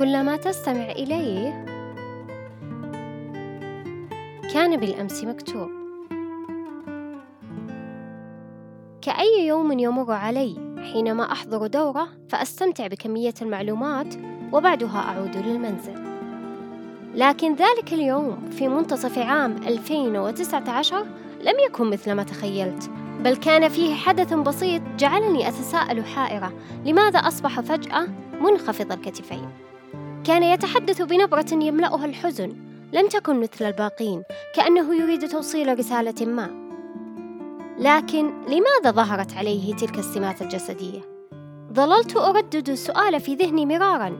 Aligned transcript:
كلما 0.00 0.36
تستمع 0.36 0.90
إليه 0.90 1.64
كان 4.54 4.76
بالأمس 4.76 5.24
مكتوب. 5.24 5.68
كأي 9.02 9.46
يوم 9.46 9.78
يمر 9.78 10.12
علي 10.12 10.56
حينما 10.92 11.32
أحضر 11.32 11.66
دورة 11.66 12.08
فأستمتع 12.28 12.86
بكمية 12.86 13.34
المعلومات 13.42 14.14
وبعدها 14.52 14.98
أعود 14.98 15.36
للمنزل. 15.36 15.94
لكن 17.14 17.54
ذلك 17.54 17.92
اليوم 17.92 18.50
في 18.50 18.68
منتصف 18.68 19.18
عام 19.18 19.56
2019 19.56 21.06
لم 21.40 21.54
يكن 21.66 21.90
مثل 21.90 22.12
ما 22.12 22.22
تخيلت 22.22 22.90
بل 23.20 23.36
كان 23.36 23.68
فيه 23.68 23.94
حدث 23.94 24.34
بسيط 24.34 24.82
جعلني 24.98 25.48
أتساءل 25.48 26.04
حائرة 26.04 26.52
لماذا 26.84 27.18
أصبح 27.18 27.60
فجأة 27.60 28.08
منخفض 28.40 28.92
الكتفين؟ 28.92 29.69
كان 30.24 30.42
يتحدث 30.42 31.02
بنبرة 31.02 31.52
يملأها 31.52 32.04
الحزن. 32.04 32.56
لم 32.92 33.08
تكن 33.08 33.40
مثل 33.40 33.64
الباقين 33.64 34.22
كأنه 34.54 34.94
يريد 34.94 35.28
توصيل 35.28 35.78
رسالة 35.78 36.26
ما. 36.26 36.50
لكن 37.78 38.30
لماذا 38.42 38.90
ظهرت 38.90 39.36
عليه 39.36 39.74
تلك 39.74 39.98
السمات 39.98 40.42
الجسدية؟ 40.42 41.00
ظللت 41.72 42.16
أردد 42.16 42.68
السؤال 42.68 43.20
في 43.20 43.34
ذهني 43.34 43.66
مرارا. 43.66 44.16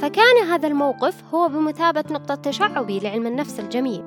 فكان 0.00 0.46
هذا 0.48 0.68
الموقف 0.68 1.22
هو 1.34 1.48
بمثابة 1.48 2.04
نقطة 2.10 2.34
تشعبي 2.34 3.00
لعلم 3.00 3.26
النفس 3.26 3.60
الجميل. 3.60 4.04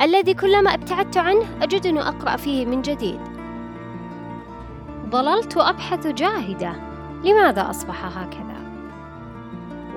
الذي 0.00 0.34
كلما 0.34 0.74
ابتعدت 0.74 1.16
عنه 1.16 1.62
أجدني 1.62 2.00
أقرأ 2.00 2.36
فيه 2.36 2.66
من 2.66 2.82
جديد. 2.82 3.20
ظللت 5.10 5.56
أبحث 5.56 6.06
جاهدة 6.06 6.72
لماذا 7.24 7.70
أصبح 7.70 8.18
هكذا؟ 8.18 8.67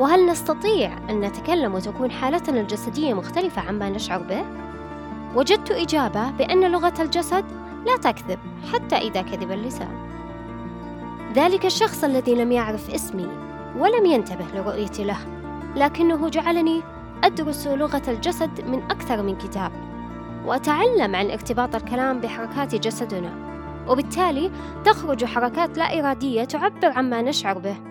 وهل 0.01 0.25
نستطيع 0.25 0.97
أن 1.09 1.21
نتكلم 1.21 1.73
وتكون 1.73 2.11
حالتنا 2.11 2.61
الجسدية 2.61 3.13
مختلفة 3.13 3.61
عما 3.61 3.89
نشعر 3.89 4.19
به؟ 4.19 4.45
وجدت 5.35 5.71
إجابة 5.71 6.31
بأن 6.31 6.71
لغة 6.71 6.93
الجسد 6.99 7.45
لا 7.85 7.97
تكذب 7.97 8.39
حتى 8.73 8.95
إذا 8.95 9.21
كذب 9.21 9.51
اللسان 9.51 10.07
ذلك 11.33 11.65
الشخص 11.65 12.03
الذي 12.03 12.35
لم 12.35 12.51
يعرف 12.51 12.89
اسمي 12.89 13.27
ولم 13.77 14.05
ينتبه 14.05 14.45
لرؤيتي 14.55 15.03
له 15.03 15.17
لكنه 15.75 16.29
جعلني 16.29 16.81
أدرس 17.23 17.67
لغة 17.67 18.03
الجسد 18.07 18.61
من 18.67 18.83
أكثر 18.83 19.23
من 19.23 19.37
كتاب 19.37 19.71
وأتعلم 20.45 21.15
عن 21.15 21.31
ارتباط 21.31 21.75
الكلام 21.75 22.19
بحركات 22.19 22.75
جسدنا 22.75 23.31
وبالتالي 23.87 24.51
تخرج 24.85 25.25
حركات 25.25 25.77
لا 25.77 25.99
إرادية 25.99 26.43
تعبر 26.43 26.91
عما 26.91 27.21
نشعر 27.21 27.57
به 27.57 27.90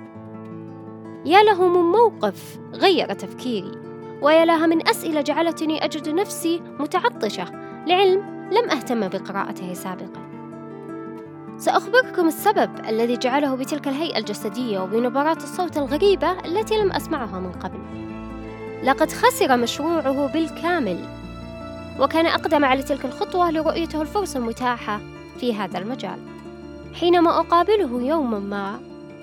يا 1.24 1.42
له 1.42 1.68
من 1.68 1.90
موقف 1.92 2.58
غير 2.74 3.12
تفكيري. 3.12 3.72
ويا 4.22 4.44
لها 4.44 4.66
من 4.66 4.88
أسئلة 4.88 5.20
جعلتني 5.20 5.84
أجد 5.84 6.08
نفسي 6.08 6.62
متعطشة 6.78 7.44
لعلم 7.86 8.50
لم 8.52 8.70
أهتم 8.70 9.08
بقراءته 9.08 9.74
سابقا. 9.74 10.30
سأخبركم 11.58 12.26
السبب 12.28 12.70
الذي 12.88 13.16
جعله 13.16 13.54
بتلك 13.54 13.88
الهيئة 13.88 14.18
الجسدية 14.18 14.80
وبنبرات 14.80 15.42
الصوت 15.42 15.78
الغريبة 15.78 16.32
التي 16.44 16.78
لم 16.78 16.92
أسمعها 16.92 17.40
من 17.40 17.52
قبل. 17.52 17.78
لقد 18.84 19.10
خسر 19.10 19.56
مشروعه 19.56 20.32
بالكامل 20.32 20.98
وكان 22.00 22.26
أقدم 22.26 22.64
على 22.64 22.82
تلك 22.82 23.04
الخطوة 23.04 23.50
لرؤيته 23.50 24.02
الفرصة 24.02 24.38
المتاحة 24.38 25.00
في 25.40 25.54
هذا 25.54 25.78
المجال. 25.78 26.18
حينما 26.94 27.40
أقابله 27.40 28.02
يوما 28.02 28.38
ما 28.38 28.80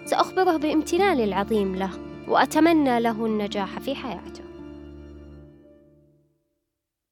سأخبره 0.08 0.58
بامتناني 0.58 1.24
العظيم 1.24 1.76
له 1.76 1.90
وأتمنى 2.28 3.00
له 3.00 3.26
النجاح 3.26 3.80
في 3.80 3.96
حياته 3.96 4.37